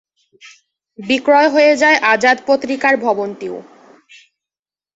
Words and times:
বিক্রয় 0.99 1.49
হয়ে 1.49 1.73
যায় 1.75 1.97
আজাদ 2.13 2.37
পত্রিকার 2.47 2.93
ভবনটিও। 2.97 3.57